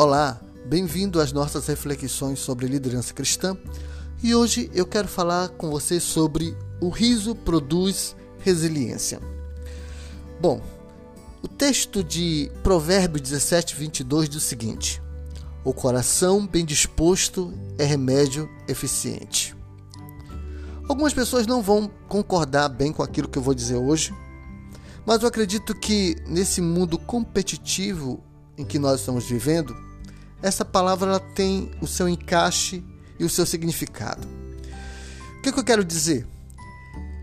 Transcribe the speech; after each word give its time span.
Olá, 0.00 0.40
bem-vindo 0.64 1.20
às 1.20 1.32
nossas 1.32 1.66
reflexões 1.66 2.38
sobre 2.38 2.68
liderança 2.68 3.12
cristã 3.12 3.58
e 4.22 4.32
hoje 4.32 4.70
eu 4.72 4.86
quero 4.86 5.08
falar 5.08 5.48
com 5.48 5.70
você 5.70 5.98
sobre 5.98 6.56
o 6.80 6.88
riso 6.88 7.34
produz 7.34 8.14
resiliência. 8.38 9.18
Bom, 10.40 10.62
o 11.42 11.48
texto 11.48 12.04
de 12.04 12.48
Provérbios 12.62 13.22
17, 13.22 13.74
22 13.74 14.28
diz 14.28 14.38
o 14.38 14.46
seguinte: 14.46 15.02
O 15.64 15.72
coração 15.72 16.46
bem 16.46 16.64
disposto 16.64 17.52
é 17.76 17.84
remédio 17.84 18.48
eficiente. 18.68 19.52
Algumas 20.88 21.12
pessoas 21.12 21.44
não 21.44 21.60
vão 21.60 21.90
concordar 22.06 22.68
bem 22.68 22.92
com 22.92 23.02
aquilo 23.02 23.28
que 23.28 23.36
eu 23.36 23.42
vou 23.42 23.52
dizer 23.52 23.74
hoje, 23.74 24.14
mas 25.04 25.22
eu 25.22 25.28
acredito 25.28 25.74
que 25.74 26.14
nesse 26.28 26.60
mundo 26.60 26.96
competitivo 27.00 28.22
em 28.56 28.64
que 28.64 28.78
nós 28.78 29.00
estamos 29.00 29.24
vivendo, 29.24 29.87
essa 30.42 30.64
palavra 30.64 31.10
ela 31.10 31.20
tem 31.20 31.70
o 31.80 31.86
seu 31.86 32.08
encaixe 32.08 32.82
e 33.18 33.24
o 33.24 33.28
seu 33.28 33.44
significado. 33.44 34.26
O 35.38 35.42
que, 35.42 35.52
que 35.52 35.58
eu 35.58 35.64
quero 35.64 35.84
dizer? 35.84 36.26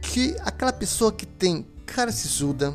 Que 0.00 0.36
aquela 0.40 0.72
pessoa 0.72 1.12
que 1.12 1.26
tem 1.26 1.66
cara 1.86 2.12
sisuda, 2.12 2.74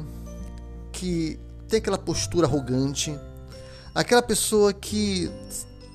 que 0.92 1.40
tem 1.68 1.80
aquela 1.80 1.98
postura 1.98 2.48
arrogante, 2.48 3.18
aquela 3.94 4.22
pessoa 4.22 4.74
que 4.74 5.30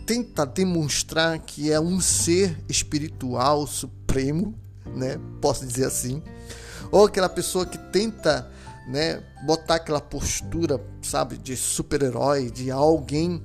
tenta 0.06 0.44
demonstrar 0.44 1.38
que 1.38 1.70
é 1.70 1.80
um 1.80 2.00
ser 2.00 2.58
espiritual 2.68 3.66
supremo, 3.66 4.54
né? 4.94 5.18
Posso 5.40 5.64
dizer 5.64 5.86
assim, 5.86 6.22
ou 6.90 7.06
aquela 7.06 7.28
pessoa 7.28 7.64
que 7.64 7.78
tenta, 7.78 8.50
né, 8.86 9.22
botar 9.46 9.76
aquela 9.76 10.00
postura, 10.00 10.80
sabe, 11.00 11.38
de 11.38 11.56
super-herói, 11.56 12.50
de 12.50 12.70
alguém 12.70 13.42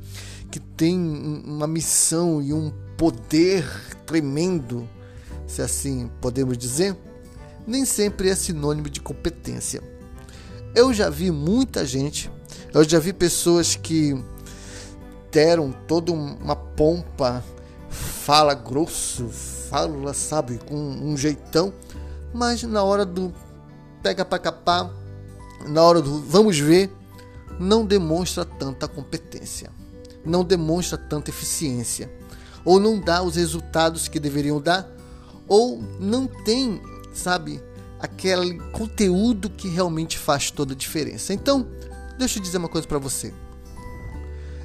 que 0.49 0.59
tem 0.59 0.97
uma 1.45 1.67
missão 1.67 2.41
e 2.41 2.53
um 2.53 2.71
poder 2.97 3.65
tremendo, 4.05 4.87
se 5.45 5.61
assim 5.61 6.09
podemos 6.21 6.57
dizer, 6.57 6.95
nem 7.65 7.85
sempre 7.85 8.29
é 8.29 8.35
sinônimo 8.35 8.89
de 8.89 9.01
competência. 9.01 9.81
Eu 10.73 10.93
já 10.93 11.09
vi 11.09 11.31
muita 11.31 11.85
gente, 11.85 12.31
eu 12.73 12.83
já 12.83 12.99
vi 12.99 13.13
pessoas 13.13 13.75
que 13.75 14.15
deram 15.31 15.71
toda 15.87 16.11
uma 16.11 16.55
pompa, 16.55 17.43
fala 17.89 18.53
grosso, 18.53 19.27
fala, 19.69 20.13
sabe, 20.13 20.59
com 20.65 20.75
um 20.75 21.17
jeitão, 21.17 21.73
mas 22.33 22.63
na 22.63 22.83
hora 22.83 23.05
do 23.05 23.33
pega 24.01 24.23
para 24.23 24.39
capar, 24.39 24.91
na 25.67 25.81
hora 25.83 26.01
do 26.01 26.21
vamos 26.21 26.57
ver, 26.57 26.89
não 27.59 27.85
demonstra 27.85 28.45
tanta 28.45 28.87
competência 28.87 29.71
não 30.27 30.43
demonstra 30.43 30.97
tanta 30.97 31.29
eficiência, 31.29 32.11
ou 32.63 32.79
não 32.79 32.99
dá 32.99 33.23
os 33.23 33.35
resultados 33.35 34.07
que 34.07 34.19
deveriam 34.19 34.61
dar, 34.61 34.87
ou 35.47 35.81
não 35.99 36.27
tem, 36.27 36.81
sabe, 37.13 37.63
aquele 37.99 38.59
conteúdo 38.71 39.49
que 39.49 39.67
realmente 39.67 40.17
faz 40.17 40.51
toda 40.51 40.73
a 40.73 40.77
diferença. 40.77 41.33
Então, 41.33 41.67
deixa 42.17 42.37
eu 42.37 42.43
dizer 42.43 42.57
uma 42.57 42.69
coisa 42.69 42.87
para 42.87 42.99
você. 42.99 43.33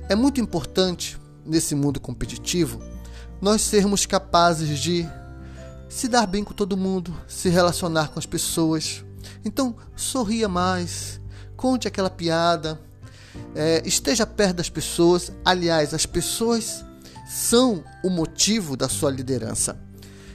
É 0.09 0.15
muito 0.15 0.41
importante 0.41 1.19
nesse 1.47 1.75
mundo 1.75 2.01
competitivo 2.01 2.81
nós 3.43 3.61
sermos 3.63 4.07
capazes 4.07 4.79
de 4.79 5.05
se 5.89 6.07
dar 6.07 6.29
bem 6.29 6.45
com 6.45 6.55
todo 6.55 6.77
mundo, 6.77 7.13
se 7.27 7.49
relacionar 7.49 8.09
com 8.09 8.19
as 8.21 8.25
pessoas. 8.25 9.05
Então, 9.45 9.75
sorria 9.97 10.49
mais, 10.49 11.21
conte 11.57 11.89
aquela 11.89 12.09
piada, 12.09 12.81
é, 13.55 13.83
esteja 13.85 14.27
perto 14.27 14.57
das 14.57 14.71
pessoas. 14.71 15.33
Aliás, 15.45 15.95
as 15.95 16.07
pessoas 16.07 16.85
são 17.29 17.83
o 18.03 18.11
motivo 18.11 18.77
da 18.77 18.89
sua 18.89 19.11
liderança. 19.11 19.79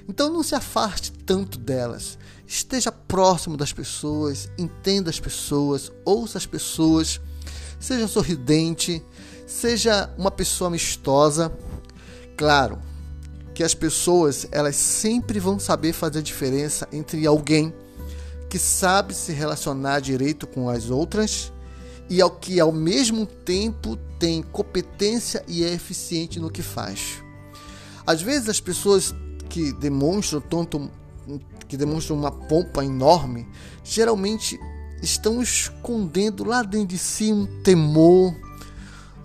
Então 0.08 0.32
não 0.32 0.42
se 0.42 0.56
afaste 0.56 1.12
tanto 1.12 1.58
delas. 1.58 2.18
Esteja 2.46 2.92
próximo 2.92 3.58
das 3.58 3.74
pessoas, 3.74 4.50
entenda 4.58 5.10
as 5.10 5.20
pessoas, 5.20 5.92
ouça 6.06 6.38
as 6.38 6.46
pessoas, 6.46 7.20
seja 7.80 8.08
sorridente, 8.08 9.04
seja 9.46 10.10
uma 10.18 10.32
pessoa 10.32 10.70
amistosa. 10.70 11.52
Claro 12.38 12.80
que 13.54 13.64
as 13.64 13.74
pessoas 13.74 14.48
elas 14.52 14.76
sempre 14.76 15.40
vão 15.40 15.60
saber 15.60 15.92
fazer 15.92 16.20
a 16.20 16.22
diferença 16.22 16.88
entre 16.92 17.26
alguém 17.28 17.74
que 18.50 18.58
sabe 18.58 19.14
se 19.14 19.34
relacionar 19.34 20.00
direito 20.00 20.48
com 20.48 20.70
as 20.70 20.90
outras 20.90 21.52
e 22.10 22.22
ao 22.22 22.32
que 22.32 22.60
ao 22.60 22.72
mesmo 22.72 23.26
tempo 23.26 23.98
tem 24.18 24.42
competência 24.42 25.44
e 25.48 25.64
é 25.64 25.74
eficiente 25.74 26.40
no 26.40 26.50
que 26.50 26.62
faz. 26.62 27.24
Às 28.06 28.22
vezes 28.22 28.50
as 28.50 28.60
pessoas 28.60 29.14
que 29.50 29.74
demonstram 29.74 30.42
tanto 30.42 30.90
que 31.68 31.76
demonstram 31.76 32.18
uma 32.18 32.32
pompa 32.32 32.86
enorme, 32.86 33.46
geralmente 33.84 34.58
estão 35.02 35.42
escondendo 35.42 36.46
lá 36.46 36.64
dentro 36.64 36.88
de 36.88 36.98
si 36.98 37.32
um 37.32 37.46
temor, 37.62 38.34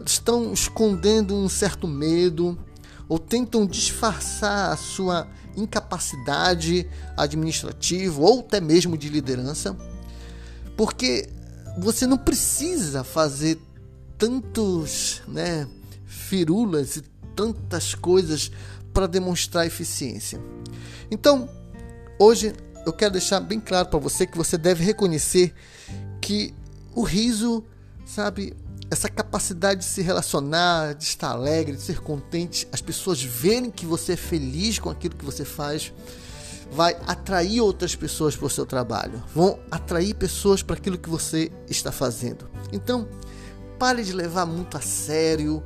estão 0.05 0.53
escondendo 0.53 1.35
um 1.35 1.49
certo 1.49 1.87
medo 1.87 2.59
ou 3.09 3.19
tentam 3.19 3.65
disfarçar 3.67 4.73
a 4.73 4.77
sua 4.77 5.29
incapacidade 5.57 6.89
administrativa 7.17 8.21
ou 8.21 8.41
até 8.41 8.61
mesmo 8.61 8.97
de 8.97 9.09
liderança, 9.09 9.77
porque 10.77 11.29
você 11.79 12.07
não 12.07 12.19
precisa 12.19 13.03
fazer 13.03 13.59
tantos, 14.19 15.23
né, 15.27 15.67
firulas 16.07 16.97
e 16.97 17.03
tantas 17.35 17.95
coisas 17.95 18.51
para 18.93 19.07
demonstrar 19.07 19.67
eficiência. 19.67 20.41
Então, 21.11 21.49
hoje 22.19 22.53
eu 22.85 22.93
quero 22.93 23.13
deixar 23.13 23.41
bem 23.41 23.61
claro 23.61 23.89
para 23.89 23.99
você 23.99 24.27
que 24.27 24.37
você 24.37 24.59
deve 24.59 24.85
reconhecer 24.85 25.55
que 26.21 26.55
o 26.95 27.03
riso, 27.03 27.65
sabe, 28.05 28.55
essa 28.91 29.09
capacidade 29.09 29.81
de 29.81 29.87
se 29.87 30.03
relacionar, 30.03 30.95
de 30.95 31.05
estar 31.05 31.31
alegre, 31.31 31.77
de 31.77 31.83
ser 31.83 32.01
contente, 32.01 32.69
as 32.71 32.83
pessoas 32.83 33.23
verem 33.23 33.71
que 33.71 33.87
você 33.87 34.13
é 34.13 34.17
feliz 34.17 34.79
com 34.79 34.91
aquilo 34.91 35.17
que 35.17 35.25
você 35.25 35.45
faz, 35.45 35.93
vai 36.73 36.97
atrair 37.07 37.61
outras 37.61 37.95
pessoas 37.95 38.35
para 38.35 38.47
o 38.47 38.51
seu 38.51 38.65
trabalho, 38.65 39.23
vão 39.35 39.59
atrair 39.71 40.15
pessoas 40.15 40.63
para 40.63 40.77
aquilo 40.77 40.97
que 40.97 41.11
você 41.11 41.53
está 41.69 41.93
fazendo. 41.93 42.49
Então, 42.73 43.07
pare 43.79 44.03
de 44.03 44.13
levar 44.13 44.47
muito 44.47 44.79
a 44.79 44.81
sério, 44.81 45.63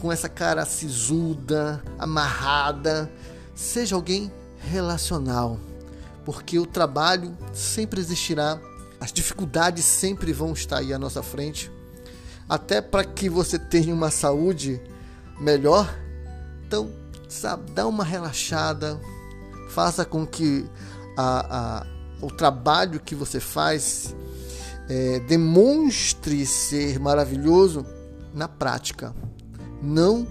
com 0.00 0.10
essa 0.10 0.28
cara 0.28 0.64
sisuda, 0.64 1.82
amarrada. 1.98 3.12
Seja 3.54 3.94
alguém 3.94 4.32
relacional, 4.58 5.58
porque 6.24 6.58
o 6.58 6.64
trabalho 6.64 7.36
sempre 7.52 8.00
existirá, 8.00 8.58
as 8.98 9.12
dificuldades 9.12 9.84
sempre 9.84 10.32
vão 10.32 10.54
estar 10.54 10.78
aí 10.78 10.94
à 10.94 10.98
nossa 10.98 11.22
frente, 11.22 11.70
até 12.48 12.80
para 12.80 13.04
que 13.04 13.28
você 13.28 13.58
tenha 13.58 13.92
uma 13.92 14.10
saúde 14.10 14.80
melhor. 15.38 15.94
Então, 16.66 16.90
sabe, 17.28 17.70
dá 17.72 17.86
uma 17.86 18.04
relaxada, 18.04 18.98
faça 19.68 20.04
com 20.04 20.26
que 20.26 20.68
a, 21.16 21.80
a, 21.80 21.86
o 22.20 22.30
trabalho 22.30 23.00
que 23.00 23.14
você 23.14 23.40
faz 23.40 24.14
é, 24.88 25.20
demonstre 25.20 26.44
ser 26.46 26.98
maravilhoso 26.98 27.84
na 28.34 28.48
prática, 28.48 29.14
não 29.82 30.26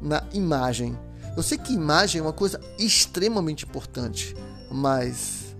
na 0.00 0.24
imagem. 0.32 0.98
Eu 1.36 1.42
sei 1.42 1.56
que 1.56 1.72
imagem 1.72 2.18
é 2.18 2.22
uma 2.22 2.32
coisa 2.32 2.60
extremamente 2.78 3.64
importante, 3.64 4.34
mas 4.70 5.56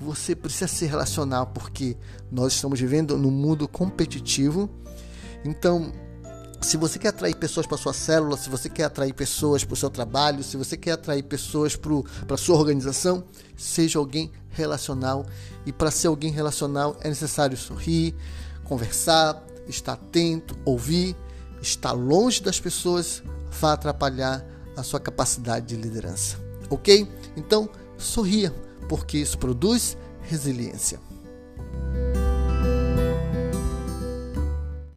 você 0.00 0.34
precisa 0.34 0.66
se 0.66 0.84
relacionar 0.84 1.46
porque 1.46 1.96
nós 2.30 2.54
estamos 2.54 2.80
vivendo 2.80 3.16
num 3.16 3.30
mundo 3.30 3.68
competitivo. 3.68 4.68
Então, 5.44 5.92
se 6.62 6.76
você 6.76 6.98
quer 6.98 7.08
atrair 7.08 7.34
pessoas 7.34 7.66
para 7.66 7.76
sua 7.76 7.92
célula, 7.92 8.36
se 8.36 8.48
você 8.48 8.68
quer 8.68 8.84
atrair 8.84 9.12
pessoas 9.12 9.64
para 9.64 9.74
o 9.74 9.76
seu 9.76 9.90
trabalho, 9.90 10.44
se 10.44 10.56
você 10.56 10.76
quer 10.76 10.92
atrair 10.92 11.22
pessoas 11.24 11.76
para 11.76 12.34
a 12.34 12.38
sua 12.38 12.56
organização, 12.56 13.24
seja 13.56 13.98
alguém 13.98 14.30
relacional. 14.50 15.26
E 15.66 15.72
para 15.72 15.90
ser 15.90 16.06
alguém 16.06 16.30
relacional 16.30 16.96
é 17.00 17.08
necessário 17.08 17.56
sorrir, 17.56 18.14
conversar, 18.64 19.42
estar 19.68 19.94
atento, 19.94 20.56
ouvir, 20.64 21.16
estar 21.60 21.92
longe 21.92 22.42
das 22.42 22.60
pessoas 22.60 23.22
vai 23.60 23.72
atrapalhar 23.72 24.44
a 24.76 24.82
sua 24.82 25.00
capacidade 25.00 25.66
de 25.66 25.76
liderança. 25.76 26.38
Ok? 26.70 27.06
Então, 27.36 27.68
sorria, 27.98 28.54
porque 28.88 29.18
isso 29.18 29.36
produz 29.36 29.96
resiliência. 30.22 30.98